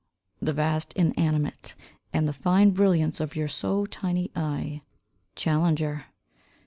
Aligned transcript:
The 0.41 0.51
vast 0.51 0.93
inanimate, 0.93 1.75
And 2.11 2.27
the 2.27 2.33
fine 2.33 2.71
brilliance 2.71 3.19
of 3.19 3.35
your 3.35 3.47
so 3.47 3.85
tiny 3.85 4.31
eye. 4.35 4.81
Challenger. 5.35 6.05